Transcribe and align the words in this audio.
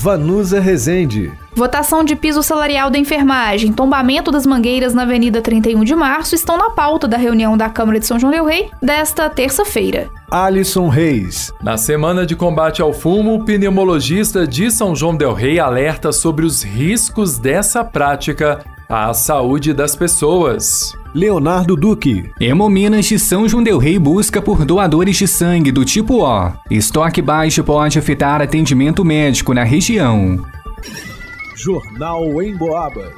Vanusa 0.00 0.60
Rezende. 0.60 1.32
Votação 1.56 2.04
de 2.04 2.14
piso 2.14 2.40
salarial 2.40 2.88
da 2.88 2.96
enfermagem, 2.96 3.72
tombamento 3.72 4.30
das 4.30 4.46
mangueiras 4.46 4.94
na 4.94 5.02
Avenida 5.02 5.42
31 5.42 5.82
de 5.82 5.92
Março 5.92 6.36
estão 6.36 6.56
na 6.56 6.70
pauta 6.70 7.08
da 7.08 7.16
reunião 7.16 7.56
da 7.56 7.68
Câmara 7.68 7.98
de 7.98 8.06
São 8.06 8.16
João 8.16 8.30
del 8.30 8.44
Rei 8.44 8.70
desta 8.80 9.28
terça-feira. 9.28 10.08
Alisson 10.30 10.88
Reis. 10.88 11.52
Na 11.60 11.76
semana 11.76 12.24
de 12.24 12.36
combate 12.36 12.80
ao 12.80 12.92
fumo, 12.92 13.34
o 13.34 13.44
pneumologista 13.44 14.46
de 14.46 14.70
São 14.70 14.94
João 14.94 15.16
del 15.16 15.34
Rei 15.34 15.58
alerta 15.58 16.12
sobre 16.12 16.46
os 16.46 16.62
riscos 16.62 17.36
dessa 17.36 17.82
prática 17.82 18.64
à 18.88 19.12
saúde 19.12 19.74
das 19.74 19.94
pessoas. 19.94 20.96
Leonardo 21.14 21.76
Duque. 21.76 22.30
Hemominas 22.40 23.04
de 23.04 23.18
São 23.18 23.46
João 23.46 23.62
del 23.62 23.76
Rei 23.76 23.98
busca 23.98 24.40
por 24.40 24.64
doadores 24.64 25.16
de 25.16 25.28
sangue 25.28 25.70
do 25.70 25.84
tipo 25.84 26.24
O. 26.24 26.52
Estoque 26.70 27.20
baixo 27.20 27.62
pode 27.62 27.98
afetar 27.98 28.40
atendimento 28.40 29.04
médico 29.04 29.52
na 29.52 29.62
região. 29.62 30.42
Jornal 31.54 32.42
em 32.42 32.56
Boabas. 32.56 33.12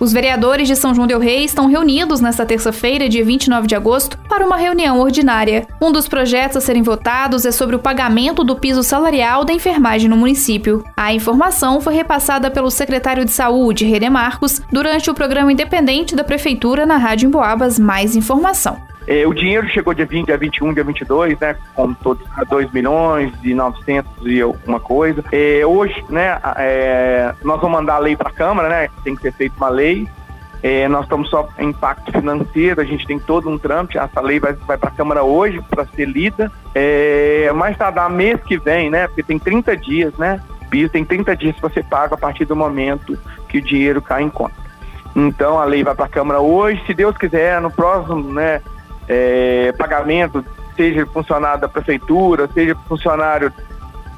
Os 0.00 0.12
vereadores 0.12 0.66
de 0.66 0.74
São 0.74 0.94
João 0.94 1.06
del 1.06 1.20
Rei 1.20 1.44
estão 1.44 1.66
reunidos 1.66 2.20
nesta 2.20 2.44
terça-feira, 2.44 3.08
dia 3.08 3.24
29 3.24 3.66
de 3.66 3.74
agosto, 3.74 4.18
para 4.28 4.44
uma 4.44 4.56
reunião 4.56 4.98
ordinária. 4.98 5.66
Um 5.80 5.92
dos 5.92 6.08
projetos 6.08 6.56
a 6.56 6.60
serem 6.60 6.82
votados 6.82 7.46
é 7.46 7.52
sobre 7.52 7.76
o 7.76 7.78
pagamento 7.78 8.42
do 8.42 8.56
piso 8.56 8.82
salarial 8.82 9.44
da 9.44 9.52
enfermagem 9.52 10.08
no 10.08 10.16
município. 10.16 10.84
A 10.96 11.14
informação 11.14 11.80
foi 11.80 11.94
repassada 11.94 12.50
pelo 12.50 12.70
secretário 12.70 13.24
de 13.24 13.30
Saúde, 13.30 13.84
René 13.84 14.10
Marcos, 14.10 14.60
durante 14.70 15.10
o 15.10 15.14
programa 15.14 15.52
independente 15.52 16.16
da 16.16 16.24
Prefeitura 16.24 16.84
na 16.84 16.96
Rádio 16.96 17.28
Emboabas 17.28 17.78
Mais 17.78 18.16
Informação. 18.16 18.76
É, 19.06 19.26
o 19.26 19.34
dinheiro 19.34 19.68
chegou 19.68 19.92
dia 19.92 20.06
20, 20.06 20.26
dia 20.26 20.38
21, 20.38 20.72
dia 20.72 20.84
22, 20.84 21.38
né? 21.38 21.56
Como 21.74 21.94
todos, 22.02 22.26
2 22.48 22.72
milhões 22.72 23.32
e 23.42 23.54
900 23.54 24.26
e 24.26 24.40
alguma 24.40 24.80
coisa. 24.80 25.22
É, 25.30 25.64
hoje, 25.66 26.02
né? 26.08 26.38
É, 26.56 27.34
nós 27.42 27.60
vamos 27.60 27.78
mandar 27.78 27.96
a 27.96 27.98
lei 27.98 28.16
para 28.16 28.30
a 28.30 28.32
Câmara, 28.32 28.68
né? 28.68 28.88
Tem 29.02 29.14
que 29.14 29.22
ser 29.22 29.32
feita 29.32 29.54
uma 29.56 29.68
lei. 29.68 30.08
É, 30.62 30.88
nós 30.88 31.02
estamos 31.02 31.28
só 31.28 31.46
em 31.58 31.68
impacto 31.68 32.10
financeiro, 32.10 32.80
a 32.80 32.84
gente 32.84 33.06
tem 33.06 33.18
todo 33.18 33.50
um 33.50 33.58
trâmite. 33.58 33.98
Essa 33.98 34.22
lei 34.22 34.40
vai, 34.40 34.54
vai 34.54 34.78
para 34.78 34.88
a 34.88 34.92
Câmara 34.92 35.22
hoje 35.22 35.60
para 35.68 35.84
ser 35.84 36.06
lida. 36.06 36.50
É, 36.74 37.52
mais 37.54 37.76
tardar 37.76 38.08
mês 38.08 38.42
que 38.42 38.56
vem, 38.56 38.88
né? 38.88 39.06
Porque 39.06 39.22
tem 39.22 39.38
30 39.38 39.76
dias, 39.76 40.14
né? 40.16 40.40
PIS 40.70 40.90
tem 40.90 41.04
30 41.04 41.36
dias 41.36 41.56
para 41.56 41.68
ser 41.68 41.84
pago 41.84 42.14
a 42.14 42.18
partir 42.18 42.46
do 42.46 42.56
momento 42.56 43.18
que 43.48 43.58
o 43.58 43.62
dinheiro 43.62 44.00
cai 44.00 44.22
em 44.22 44.30
conta. 44.30 44.54
Então 45.14 45.60
a 45.60 45.64
lei 45.64 45.84
vai 45.84 45.94
para 45.94 46.06
a 46.06 46.08
Câmara 46.08 46.40
hoje. 46.40 46.82
Se 46.86 46.94
Deus 46.94 47.16
quiser, 47.16 47.60
no 47.60 47.70
próximo, 47.70 48.32
né? 48.32 48.62
É, 49.08 49.72
pagamento, 49.72 50.44
seja 50.76 51.06
funcionário 51.06 51.60
da 51.60 51.68
prefeitura, 51.68 52.48
seja 52.52 52.74
funcionário 52.88 53.52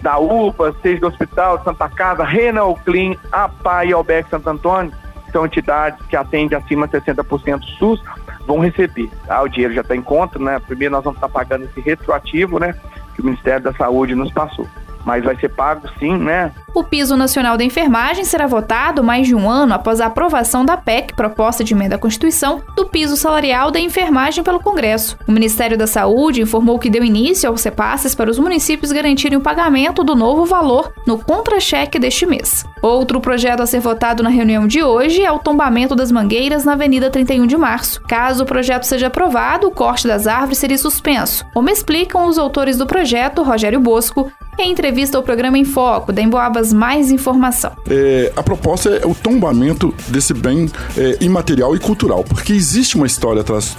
da 0.01 0.19
UPA, 0.19 0.75
seja 0.83 1.01
do 1.01 1.09
Hospital 1.09 1.63
Santa 1.65 1.89
Casa, 1.89 2.25
Renal 2.25 2.79
Clean, 2.85 3.15
APA 3.33 3.85
e 3.85 3.93
Albeck 3.93 4.29
Santo 4.31 4.49
Antônio, 4.49 4.93
são 5.33 5.47
entidades 5.47 6.05
que 6.07 6.17
atendem 6.17 6.57
acima 6.57 6.87
de 6.87 7.01
60% 7.01 7.63
SUS, 7.79 8.03
vão 8.47 8.61
receber. 8.61 9.11
Ah, 9.29 9.43
o 9.43 9.49
dinheiro 9.49 9.75
já 9.75 9.81
está 9.81 9.97
em 9.97 10.03
conta, 10.03 10.39
né? 10.39 10.61
Primeiro 10.61 10.93
nós 10.93 11.05
vamos 11.05 11.17
estar 11.17 11.29
tá 11.29 11.33
pagando 11.33 11.65
esse 11.65 11.81
retroativo, 11.81 12.59
né? 12.59 12.75
Que 13.15 13.23
o 13.23 13.25
Ministério 13.25 13.65
da 13.65 13.73
Saúde 13.73 14.15
nos 14.15 14.31
passou 14.33 14.67
mas 15.07 15.25
vai 15.25 15.37
ser 15.37 15.49
pago 15.51 15.89
sim, 16.01 16.19
né? 16.19 16.53
O 16.77 16.85
piso 16.85 17.17
nacional 17.17 17.57
da 17.57 17.65
enfermagem 17.65 18.23
será 18.23 18.47
votado 18.47 19.03
mais 19.03 19.27
de 19.27 19.35
um 19.35 19.49
ano 19.49 19.73
após 19.73 19.99
a 19.99 20.09
aprovação 20.09 20.63
da 20.63 20.77
PEC, 20.77 21.15
proposta 21.15 21.65
de 21.65 21.73
emenda 21.73 21.97
à 21.97 21.99
Constituição, 21.99 22.61
do 22.77 22.85
piso 22.85 23.17
salarial 23.17 23.71
da 23.71 23.81
enfermagem 23.81 24.45
pelo 24.45 24.61
Congresso. 24.61 25.17
O 25.27 25.33
Ministério 25.33 25.79
da 25.79 25.87
Saúde 25.87 26.43
informou 26.43 26.79
que 26.79 26.91
deu 26.91 27.03
início 27.03 27.49
aos 27.49 27.65
repasses 27.65 28.15
para 28.15 28.31
os 28.31 28.39
municípios 28.39 28.93
garantirem 28.93 29.39
o 29.39 29.41
pagamento 29.41 30.05
do 30.05 30.15
novo 30.15 30.45
valor 30.45 30.93
no 31.07 31.19
contra-cheque 31.19 31.99
deste 31.99 32.27
mês. 32.27 32.67
Outro 32.83 33.23
projeto 33.23 33.63
a 33.63 33.67
ser 33.67 33.81
votado 33.81 34.23
na 34.23 34.29
reunião 34.29 34.67
de 34.67 34.83
hoje 34.83 35.25
é 35.25 35.33
o 35.33 35.39
tombamento 35.39 35.97
das 35.97 36.13
mangueiras 36.13 36.67
na 36.67 36.75
Avenida 36.75 37.09
31 37.09 37.47
de 37.47 37.57
Março. 37.57 38.03
Caso 38.03 38.45
o 38.45 38.47
projeto 38.47 38.85
seja 38.85 39.07
aprovado, 39.07 39.67
o 39.67 39.71
corte 39.71 40.07
das 40.07 40.27
árvores 40.27 40.59
seria 40.59 40.77
suspenso, 40.77 41.43
como 41.55 41.71
explicam 41.71 42.27
os 42.27 42.37
autores 42.37 42.77
do 42.77 42.87
projeto, 42.87 43.43
Rogério 43.43 43.81
Bosco, 43.81 44.31
em 44.59 44.73
entrevista 44.73 45.19
ao 45.19 45.23
programa 45.23 45.59
Em 45.59 45.65
Foco, 45.65 46.13
da 46.13 46.23
Emboabas 46.23 46.66
Mais 46.73 47.11
Informação. 47.11 47.73
É, 47.89 48.33
a 48.35 48.43
proposta 48.43 48.89
é 48.89 49.07
o 49.07 49.15
tombamento 49.15 49.95
desse 50.09 50.35
bem 50.35 50.71
é, 50.97 51.19
imaterial 51.21 51.77
e 51.77 51.79
cultural, 51.79 52.25
porque 52.25 52.53
existe 52.53 52.97
uma 52.97 53.07
história 53.07 53.43
atrás, 53.43 53.77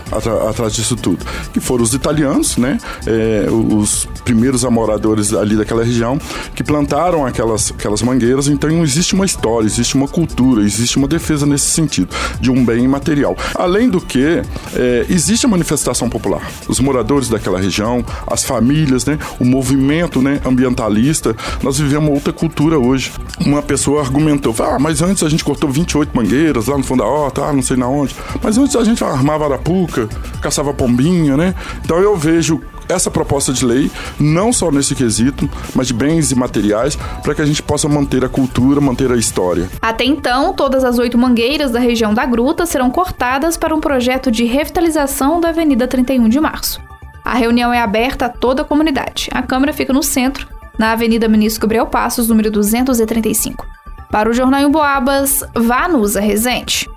atrás 0.50 0.74
disso 0.74 0.96
tudo, 0.96 1.26
que 1.52 1.60
foram 1.60 1.84
os 1.84 1.94
italianos, 1.94 2.58
né, 2.58 2.78
é, 3.06 3.48
os 3.50 4.08
primeiros 4.24 4.64
amoradores 4.64 5.34
ali 5.34 5.56
daquela 5.56 5.84
região, 5.84 6.20
que 6.56 6.64
plantaram 6.64 7.26
aquelas, 7.26 7.72
aquelas 7.72 8.02
mangueiras, 8.02 8.48
então 8.48 8.84
existe 8.84 9.14
uma 9.14 9.26
história, 9.26 9.66
existe 9.66 9.96
uma 9.96 10.08
cultura, 10.08 10.64
existe 10.64 10.98
uma 10.98 11.08
defesa 11.08 11.46
nesse 11.46 11.68
sentido, 11.68 12.10
de 12.40 12.52
um 12.52 12.64
bem 12.64 12.84
imaterial. 12.84 13.36
Além 13.56 13.90
do 13.90 14.00
que, 14.00 14.42
é, 14.76 15.06
existe 15.10 15.46
a 15.46 15.50
manifestação 15.50 16.10
popular. 16.10 16.42
Os 16.68 16.80
moradores 16.80 17.30
daquela 17.30 17.60
região, 17.60 18.06
as 18.26 18.44
famílias, 18.44 19.06
né, 19.06 19.18
o 19.40 19.46
movimento 19.46 20.22
né, 20.22 20.40
ambiental 20.46 20.68
ambientalista, 20.68 21.36
nós 21.64 21.80
vivemos 21.80 22.10
outra 22.12 22.34
cultura 22.34 22.67
hoje. 22.76 23.12
Uma 23.46 23.62
pessoa 23.62 24.02
argumentou, 24.02 24.54
ah, 24.60 24.78
mas 24.80 25.02
antes 25.02 25.24
a 25.24 25.30
gente 25.30 25.44
cortou 25.44 25.70
28 25.70 26.16
mangueiras 26.16 26.68
lá 26.68 26.78
no 26.78 26.84
fundo 26.84 27.04
da 27.04 27.10
horta, 27.10 27.44
ah, 27.44 27.54
não 27.54 27.62
sei 27.62 27.78
na 27.78 27.88
onde. 27.88 28.16
Mas 28.42 28.58
antes 28.58 28.76
a 28.76 28.84
gente 28.84 29.04
armava 29.04 29.46
arapuca, 29.46 30.10
caçava 30.42 30.74
pombinha, 30.74 31.38
né? 31.38 31.54
Então 31.84 31.98
eu 32.00 32.16
vejo 32.18 32.62
essa 32.90 33.12
proposta 33.12 33.52
de 33.52 33.66
lei, 33.66 33.92
não 34.20 34.54
só 34.54 34.72
nesse 34.72 34.96
quesito, 34.96 35.50
mas 35.76 35.88
de 35.88 35.94
bens 35.94 36.32
e 36.32 36.36
materiais, 36.36 36.98
para 37.22 37.36
que 37.36 37.42
a 37.42 37.46
gente 37.46 37.62
possa 37.62 37.88
manter 37.88 38.24
a 38.24 38.30
cultura, 38.30 38.80
manter 38.80 39.12
a 39.12 39.18
história. 39.18 39.70
Até 39.82 40.06
então, 40.06 40.54
todas 40.54 40.84
as 40.84 40.98
oito 40.98 41.18
mangueiras 41.18 41.72
da 41.72 41.80
região 41.80 42.14
da 42.14 42.26
Gruta 42.26 42.66
serão 42.66 42.90
cortadas 42.90 43.58
para 43.58 43.76
um 43.76 43.80
projeto 43.80 44.32
de 44.32 44.46
revitalização 44.46 45.40
da 45.40 45.50
Avenida 45.50 45.88
31 45.88 46.30
de 46.30 46.40
Março. 46.40 46.82
A 47.24 47.36
reunião 47.36 47.74
é 47.74 47.82
aberta 47.82 48.28
a 48.28 48.30
toda 48.30 48.62
a 48.62 48.66
comunidade. 48.66 49.28
A 49.34 49.42
Câmara 49.42 49.74
fica 49.74 49.92
no 49.92 50.02
centro 50.02 50.48
na 50.78 50.92
Avenida 50.92 51.28
Ministro 51.28 51.62
Gabriel 51.62 51.88
Passos, 51.88 52.30
número 52.30 52.52
235. 52.52 53.66
Para 54.12 54.30
o 54.30 54.34
Jornal 54.34 54.62
em 54.62 54.72
Boabas, 54.72 55.44
Vanusa 55.54 56.20
Rezende. 56.20 56.90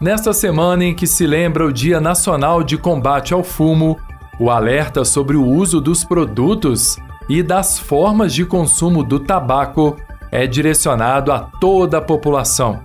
Nesta 0.00 0.32
semana 0.32 0.84
em 0.84 0.94
que 0.94 1.06
se 1.06 1.26
lembra 1.26 1.64
o 1.64 1.72
Dia 1.72 2.00
Nacional 2.00 2.62
de 2.62 2.76
Combate 2.76 3.32
ao 3.32 3.44
Fumo, 3.44 3.98
o 4.40 4.50
alerta 4.50 5.04
sobre 5.04 5.36
o 5.36 5.46
uso 5.46 5.80
dos 5.80 6.02
produtos 6.02 6.96
e 7.28 7.42
das 7.42 7.78
formas 7.78 8.34
de 8.34 8.44
consumo 8.44 9.04
do 9.04 9.20
tabaco 9.20 9.96
é 10.32 10.46
direcionado 10.46 11.30
a 11.30 11.38
toda 11.38 11.98
a 11.98 12.02
população. 12.02 12.80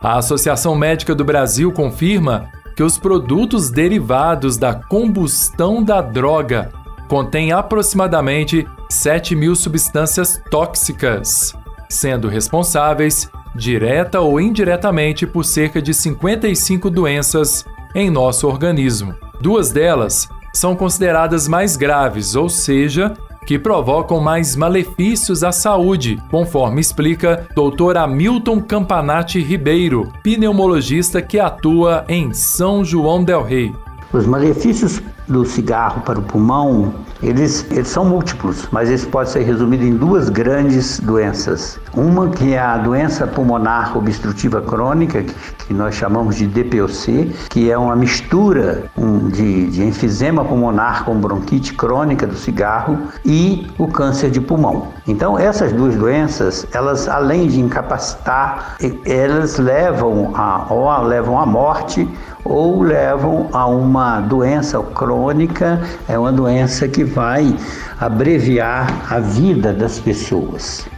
A 0.00 0.16
Associação 0.18 0.74
Médica 0.74 1.14
do 1.14 1.24
Brasil 1.24 1.70
confirma 1.70 2.50
que 2.74 2.82
os 2.82 2.98
produtos 2.98 3.70
derivados 3.70 4.56
da 4.56 4.74
combustão 4.74 5.82
da 5.82 6.00
droga 6.00 6.70
contêm 7.08 7.52
aproximadamente 7.52 8.66
7 8.90 9.34
mil 9.34 9.56
substâncias 9.56 10.40
tóxicas, 10.50 11.54
sendo 11.88 12.28
responsáveis, 12.28 13.30
direta 13.54 14.20
ou 14.20 14.40
indiretamente, 14.40 15.26
por 15.26 15.44
cerca 15.44 15.80
de 15.80 15.92
55 15.94 16.90
doenças 16.90 17.64
em 17.94 18.10
nosso 18.10 18.46
organismo. 18.46 19.14
Duas 19.40 19.70
delas 19.70 20.28
são 20.52 20.76
consideradas 20.76 21.48
mais 21.48 21.76
graves, 21.76 22.34
ou 22.34 22.48
seja, 22.48 23.14
que 23.46 23.58
provocam 23.58 24.20
mais 24.20 24.54
malefícios 24.54 25.42
à 25.42 25.50
saúde, 25.50 26.20
conforme 26.30 26.80
explica 26.80 27.46
Dr. 27.54 27.96
Hamilton 27.96 28.60
Campanati 28.60 29.40
Ribeiro, 29.40 30.12
pneumologista 30.22 31.22
que 31.22 31.40
atua 31.40 32.04
em 32.08 32.34
São 32.34 32.84
João 32.84 33.24
del 33.24 33.42
Rei. 33.42 33.74
Os 34.12 34.26
malefícios 34.26 35.00
do 35.28 35.44
cigarro 35.44 36.00
para 36.00 36.18
o 36.18 36.22
pulmão, 36.22 36.94
eles, 37.22 37.66
eles 37.70 37.88
são 37.88 38.04
múltiplos, 38.04 38.68
mas 38.70 38.88
eles 38.88 39.04
podem 39.04 39.32
ser 39.32 39.42
resumidos 39.42 39.86
em 39.86 39.96
duas 39.96 40.28
grandes 40.28 40.98
doenças. 41.00 41.78
Uma 41.94 42.28
que 42.28 42.54
é 42.54 42.58
a 42.58 42.78
doença 42.78 43.26
pulmonar 43.26 43.96
obstrutiva 43.96 44.60
crônica, 44.62 45.22
que, 45.22 45.34
que 45.66 45.74
nós 45.74 45.94
chamamos 45.94 46.36
de 46.36 46.46
DPOC, 46.46 47.34
que 47.50 47.70
é 47.70 47.76
uma 47.76 47.96
mistura 47.96 48.84
um, 48.96 49.28
de, 49.28 49.68
de 49.68 49.84
enfisema 49.84 50.44
pulmonar 50.44 51.04
com 51.04 51.14
bronquite 51.20 51.74
crônica 51.74 52.26
do 52.26 52.36
cigarro 52.36 52.98
e 53.24 53.66
o 53.78 53.88
câncer 53.88 54.30
de 54.30 54.40
pulmão. 54.40 54.88
Então, 55.06 55.38
essas 55.38 55.72
duas 55.72 55.94
doenças, 55.96 56.66
elas 56.72 57.08
além 57.08 57.48
de 57.48 57.60
incapacitar, 57.60 58.76
elas 59.04 59.58
levam 59.58 60.32
a, 60.34 60.66
ou 60.70 61.02
levam 61.02 61.38
à 61.38 61.44
morte 61.44 62.08
ou 62.48 62.82
levam 62.82 63.48
a 63.52 63.66
uma 63.66 64.20
doença 64.20 64.80
crônica, 64.82 65.80
é 66.08 66.18
uma 66.18 66.32
doença 66.32 66.88
que 66.88 67.04
vai 67.04 67.54
abreviar 68.00 69.12
a 69.12 69.20
vida 69.20 69.72
das 69.72 69.98
pessoas. 69.98 70.88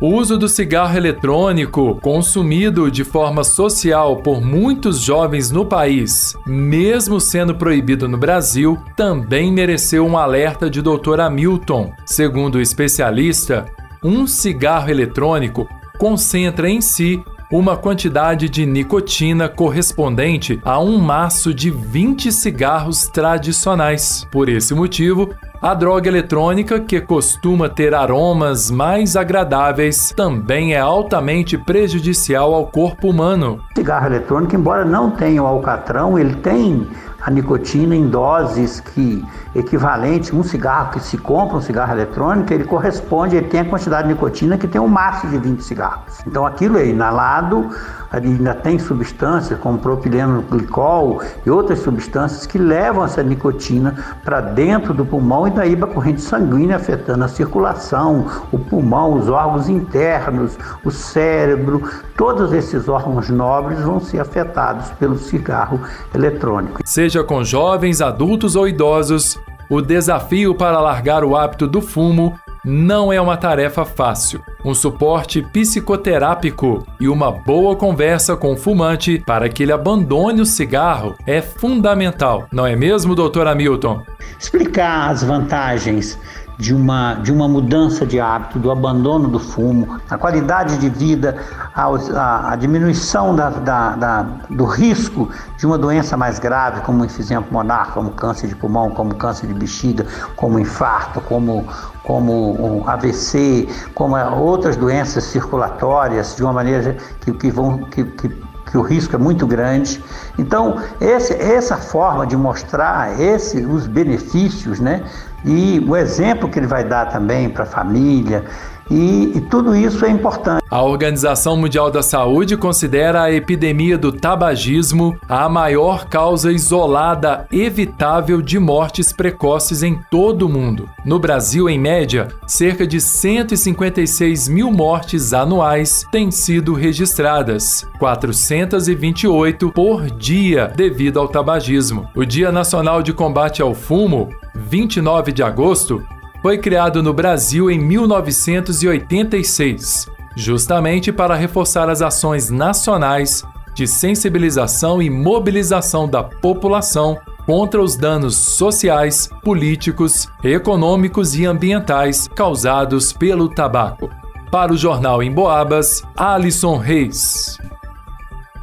O 0.00 0.14
uso 0.14 0.38
do 0.38 0.48
cigarro 0.48 0.96
eletrônico, 0.96 1.96
consumido 1.96 2.90
de 2.90 3.04
forma 3.04 3.44
social 3.44 4.16
por 4.16 4.40
muitos 4.40 4.98
jovens 5.00 5.50
no 5.50 5.66
país, 5.66 6.34
mesmo 6.46 7.20
sendo 7.20 7.54
proibido 7.54 8.08
no 8.08 8.16
Brasil, 8.16 8.78
também 8.96 9.52
mereceu 9.52 10.06
um 10.06 10.16
alerta 10.16 10.70
de 10.70 10.80
Dr. 10.80 11.20
Hamilton. 11.20 11.92
Segundo 12.06 12.54
o 12.54 12.60
especialista, 12.62 13.66
um 14.02 14.26
cigarro 14.26 14.88
eletrônico 14.88 15.68
concentra 15.98 16.66
em 16.66 16.80
si 16.80 17.22
uma 17.50 17.76
quantidade 17.76 18.48
de 18.48 18.64
nicotina 18.64 19.48
correspondente 19.48 20.60
a 20.64 20.78
um 20.80 20.98
maço 20.98 21.52
de 21.52 21.70
20 21.70 22.30
cigarros 22.30 23.08
tradicionais. 23.08 24.26
Por 24.30 24.48
esse 24.48 24.72
motivo, 24.72 25.34
a 25.62 25.74
droga 25.74 26.08
eletrônica, 26.08 26.80
que 26.80 27.02
costuma 27.02 27.68
ter 27.68 27.94
aromas 27.94 28.70
mais 28.70 29.14
agradáveis, 29.14 30.10
também 30.16 30.72
é 30.72 30.80
altamente 30.80 31.58
prejudicial 31.58 32.54
ao 32.54 32.66
corpo 32.66 33.10
humano. 33.10 33.60
Cigarro 33.76 34.06
eletrônico, 34.06 34.56
embora 34.56 34.86
não 34.86 35.10
tenha 35.10 35.42
o 35.42 35.46
alcatrão, 35.46 36.18
ele 36.18 36.34
tem 36.36 36.88
a 37.20 37.30
nicotina 37.30 37.94
em 37.94 38.08
doses 38.08 38.80
que 38.80 39.24
equivalente 39.54 40.34
um 40.34 40.42
cigarro 40.42 40.92
que 40.92 41.00
se 41.00 41.18
compra 41.18 41.58
um 41.58 41.60
cigarro 41.60 41.92
eletrônico 41.92 42.52
ele 42.52 42.64
corresponde 42.64 43.36
ele 43.36 43.46
tem 43.46 43.60
a 43.60 43.64
quantidade 43.64 44.08
de 44.08 44.14
nicotina 44.14 44.56
que 44.56 44.66
tem 44.66 44.80
um 44.80 44.88
maço 44.88 45.26
de 45.26 45.36
20 45.36 45.60
cigarros 45.62 46.20
então 46.26 46.46
aquilo 46.46 46.78
é 46.78 46.86
inalado 46.86 47.68
ainda 48.10 48.54
tem 48.54 48.78
substâncias 48.78 49.58
como 49.58 49.78
propileno 49.78 50.42
glicol 50.42 51.20
e 51.44 51.50
outras 51.50 51.80
substâncias 51.80 52.46
que 52.46 52.58
levam 52.58 53.04
essa 53.04 53.22
nicotina 53.22 53.94
para 54.24 54.40
dentro 54.40 54.94
do 54.94 55.04
pulmão 55.04 55.46
e 55.50 55.54
daí 55.54 55.76
para 55.76 55.90
a 55.90 55.94
corrente 55.94 56.20
sanguínea 56.20 56.76
afetando 56.76 57.24
a 57.24 57.28
circulação 57.28 58.26
o 58.52 58.58
pulmão 58.58 59.14
os 59.14 59.28
órgãos 59.28 59.68
internos 59.68 60.56
o 60.84 60.90
cérebro 60.90 61.82
todos 62.16 62.52
esses 62.52 62.88
órgãos 62.88 63.28
nobres 63.28 63.80
vão 63.80 64.00
ser 64.00 64.20
afetados 64.20 64.90
pelo 64.92 65.18
cigarro 65.18 65.80
eletrônico. 66.14 66.80
Seja 66.84 67.24
com 67.24 67.42
jovens, 67.42 68.00
adultos 68.00 68.56
ou 68.56 68.68
idosos, 68.68 69.38
o 69.68 69.80
desafio 69.80 70.54
para 70.54 70.80
largar 70.80 71.24
o 71.24 71.36
hábito 71.36 71.66
do 71.66 71.80
fumo 71.80 72.38
não 72.64 73.12
é 73.12 73.20
uma 73.20 73.36
tarefa 73.36 73.84
fácil. 73.84 74.42
Um 74.64 74.74
suporte 74.74 75.42
psicoterápico 75.42 76.86
e 77.00 77.08
uma 77.08 77.30
boa 77.30 77.76
conversa 77.76 78.36
com 78.36 78.52
o 78.52 78.56
fumante 78.56 79.22
para 79.26 79.48
que 79.48 79.62
ele 79.62 79.72
abandone 79.72 80.40
o 80.40 80.46
cigarro 80.46 81.16
é 81.26 81.40
fundamental, 81.40 82.46
não 82.52 82.66
é 82.66 82.76
mesmo, 82.76 83.14
doutor 83.14 83.46
Hamilton? 83.46 84.02
Explicar 84.38 85.10
as 85.10 85.22
vantagens 85.22 86.18
de 86.60 86.74
uma, 86.74 87.14
de 87.14 87.32
uma 87.32 87.48
mudança 87.48 88.04
de 88.04 88.20
hábito, 88.20 88.58
do 88.58 88.70
abandono 88.70 89.28
do 89.28 89.40
fumo, 89.40 89.98
a 90.10 90.18
qualidade 90.18 90.76
de 90.76 90.90
vida, 90.90 91.38
a, 91.74 91.86
a, 91.86 92.52
a 92.52 92.56
diminuição 92.56 93.34
da, 93.34 93.48
da, 93.48 93.96
da, 93.96 94.26
do 94.50 94.66
risco 94.66 95.30
de 95.56 95.66
uma 95.66 95.78
doença 95.78 96.18
mais 96.18 96.38
grave, 96.38 96.82
como 96.82 97.02
enfisema 97.02 97.40
pulmonar, 97.40 97.92
como 97.92 98.10
câncer 98.10 98.46
de 98.46 98.54
pulmão, 98.54 98.90
como 98.90 99.14
câncer 99.14 99.46
de 99.46 99.54
bexiga, 99.54 100.06
como 100.36 100.58
infarto, 100.58 101.22
como, 101.22 101.66
como 102.04 102.84
AVC, 102.86 103.66
como 103.94 104.16
outras 104.16 104.76
doenças 104.76 105.24
circulatórias, 105.24 106.36
de 106.36 106.42
uma 106.44 106.52
maneira 106.52 106.94
que, 107.22 107.32
que 107.32 107.50
vão. 107.50 107.78
Que, 107.84 108.04
que, 108.04 108.49
que 108.70 108.78
o 108.78 108.82
risco 108.82 109.16
é 109.16 109.18
muito 109.18 109.46
grande. 109.46 110.02
Então, 110.38 110.80
esse, 111.00 111.34
essa 111.34 111.76
forma 111.76 112.26
de 112.26 112.36
mostrar 112.36 113.20
esse, 113.20 113.64
os 113.64 113.86
benefícios 113.86 114.80
né, 114.80 115.02
e 115.44 115.84
o 115.86 115.96
exemplo 115.96 116.48
que 116.48 116.58
ele 116.58 116.66
vai 116.66 116.84
dar 116.84 117.06
também 117.06 117.48
para 117.48 117.64
a 117.64 117.66
família, 117.66 118.44
e, 118.90 119.32
e, 119.36 119.40
tudo 119.42 119.74
isso 119.74 120.04
é 120.04 120.10
importante. 120.10 120.64
A 120.68 120.82
Organização 120.82 121.56
Mundial 121.56 121.90
da 121.90 122.02
Saúde 122.02 122.56
considera 122.56 123.22
a 123.22 123.32
epidemia 123.32 123.96
do 123.96 124.12
tabagismo 124.12 125.16
a 125.28 125.48
maior 125.48 126.06
causa 126.06 126.52
isolada 126.52 127.46
evitável 127.52 128.42
de 128.42 128.58
mortes 128.58 129.12
precoces 129.12 129.82
em 129.82 129.98
todo 130.10 130.46
o 130.46 130.48
mundo. 130.48 130.88
No 131.04 131.18
Brasil, 131.18 131.68
em 131.68 131.78
média, 131.78 132.28
cerca 132.46 132.86
de 132.86 133.00
156 133.00 134.48
mil 134.48 134.70
mortes 134.72 135.32
anuais 135.32 136.04
têm 136.10 136.30
sido 136.30 136.74
registradas, 136.74 137.86
428 137.98 139.70
por 139.72 140.10
dia, 140.10 140.72
devido 140.74 141.20
ao 141.20 141.28
tabagismo. 141.28 142.08
O 142.14 142.24
Dia 142.24 142.50
Nacional 142.50 143.02
de 143.02 143.12
Combate 143.12 143.62
ao 143.62 143.74
Fumo 143.74 144.28
29 144.54 145.32
de 145.32 145.42
agosto, 145.42 146.02
foi 146.42 146.58
criado 146.58 147.02
no 147.02 147.12
Brasil 147.12 147.70
em 147.70 147.78
1986, 147.78 150.08
justamente 150.36 151.12
para 151.12 151.34
reforçar 151.34 151.90
as 151.90 152.00
ações 152.02 152.50
nacionais 152.50 153.44
de 153.74 153.86
sensibilização 153.86 155.00
e 155.00 155.08
mobilização 155.08 156.06
da 156.08 156.22
população 156.22 157.16
contra 157.46 157.80
os 157.82 157.96
danos 157.96 158.36
sociais, 158.36 159.30
políticos, 159.42 160.28
econômicos 160.42 161.34
e 161.36 161.46
ambientais 161.46 162.28
causados 162.28 163.12
pelo 163.12 163.48
tabaco. 163.48 164.10
Para 164.50 164.72
o 164.72 164.76
Jornal 164.76 165.22
em 165.22 165.32
Boabas, 165.32 166.02
Alisson 166.16 166.76
Reis. 166.76 167.56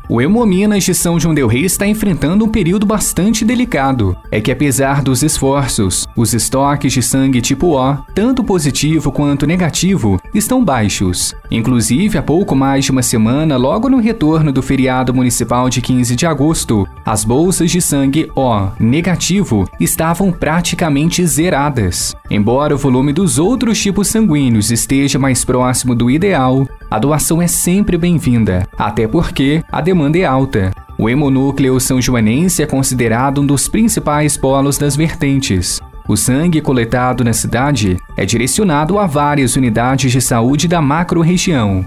O 0.09 0.21
Hemominas 0.21 0.85
de 0.85 0.93
São 0.93 1.19
João 1.19 1.35
del 1.35 1.47
Rei 1.47 1.65
está 1.65 1.85
enfrentando 1.85 2.45
um 2.45 2.47
período 2.47 2.85
bastante 2.85 3.43
delicado. 3.43 4.15
É 4.31 4.39
que 4.39 4.49
apesar 4.49 5.01
dos 5.01 5.21
esforços, 5.21 6.07
os 6.15 6.33
estoques 6.33 6.93
de 6.93 7.01
sangue 7.01 7.41
tipo 7.41 7.77
O, 7.77 7.97
tanto 8.15 8.41
positivo 8.41 9.11
quanto 9.11 9.45
negativo, 9.45 10.17
estão 10.33 10.63
baixos. 10.63 11.35
Inclusive, 11.51 12.17
há 12.17 12.23
pouco 12.23 12.55
mais 12.55 12.85
de 12.85 12.91
uma 12.91 13.03
semana, 13.03 13.57
logo 13.57 13.89
no 13.89 13.97
retorno 13.97 14.49
do 14.49 14.61
feriado 14.61 15.13
municipal 15.13 15.69
de 15.69 15.81
15 15.81 16.15
de 16.15 16.25
agosto, 16.25 16.87
as 17.05 17.25
bolsas 17.25 17.69
de 17.69 17.81
sangue 17.81 18.31
O 18.33 18.69
negativo 18.79 19.69
estavam 19.77 20.31
praticamente 20.31 21.25
zeradas. 21.25 22.15
Embora 22.31 22.73
o 22.73 22.77
volume 22.77 23.11
dos 23.11 23.37
outros 23.37 23.77
tipos 23.81 24.07
sanguíneos 24.07 24.71
esteja 24.71 25.19
mais 25.19 25.43
próximo 25.43 25.93
do 25.93 26.09
ideal, 26.09 26.65
a 26.89 26.97
doação 26.97 27.41
é 27.41 27.47
sempre 27.47 27.97
bem-vinda, 27.97 28.65
até 28.77 29.05
porque 29.05 29.61
a 29.69 29.81
demanda 29.81 29.96
é 30.15 30.25
alta. 30.25 30.71
O 30.97 31.09
hemonúcleo 31.09 31.79
são 31.79 32.01
joanense 32.01 32.63
é 32.63 32.65
considerado 32.65 33.41
um 33.41 33.45
dos 33.45 33.67
principais 33.67 34.35
polos 34.35 34.77
das 34.77 34.95
vertentes. 34.95 35.79
O 36.07 36.15
sangue 36.15 36.61
coletado 36.61 37.23
na 37.23 37.33
cidade 37.33 37.97
é 38.15 38.25
direcionado 38.25 38.97
a 38.97 39.05
várias 39.05 39.55
unidades 39.55 40.11
de 40.11 40.21
saúde 40.21 40.67
da 40.67 40.81
macro-região. 40.81 41.85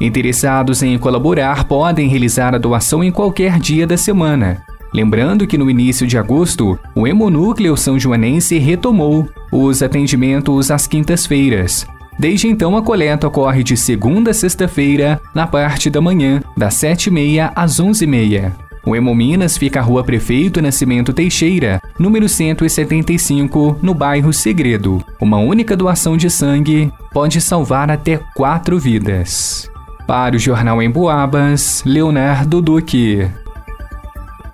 Interessados 0.00 0.82
em 0.82 0.96
colaborar 0.98 1.64
podem 1.64 2.08
realizar 2.08 2.54
a 2.54 2.58
doação 2.58 3.02
em 3.02 3.10
qualquer 3.10 3.58
dia 3.58 3.86
da 3.86 3.96
semana. 3.96 4.62
Lembrando 4.94 5.46
que 5.46 5.58
no 5.58 5.68
início 5.68 6.06
de 6.06 6.16
agosto, 6.16 6.78
o 6.94 7.06
Hemonúcleo 7.06 7.76
São 7.76 7.98
Joanense 7.98 8.56
retomou 8.58 9.28
os 9.50 9.82
atendimentos 9.82 10.70
às 10.70 10.86
quintas-feiras, 10.86 11.86
Desde 12.18 12.48
então, 12.48 12.76
a 12.76 12.82
coleta 12.82 13.26
ocorre 13.26 13.62
de 13.62 13.76
segunda 13.76 14.30
a 14.30 14.34
sexta-feira, 14.34 15.20
na 15.34 15.46
parte 15.46 15.90
da 15.90 16.00
manhã, 16.00 16.42
das 16.56 16.74
7h30 16.74 17.52
às 17.54 17.80
11h30. 17.80 18.52
O 18.86 18.94
Hemominas 18.94 19.58
fica 19.58 19.80
à 19.80 19.82
Rua 19.82 20.04
Prefeito 20.04 20.62
Nascimento 20.62 21.12
Teixeira, 21.12 21.82
número 21.98 22.28
175, 22.28 23.78
no 23.82 23.92
bairro 23.92 24.32
Segredo. 24.32 25.04
Uma 25.20 25.38
única 25.38 25.76
doação 25.76 26.16
de 26.16 26.30
sangue 26.30 26.92
pode 27.12 27.40
salvar 27.40 27.90
até 27.90 28.20
quatro 28.34 28.78
vidas. 28.78 29.68
Para 30.06 30.36
o 30.36 30.38
Jornal 30.38 30.80
em 30.80 30.88
Boabas, 30.88 31.82
Leonardo 31.84 32.62
Duque. 32.62 33.28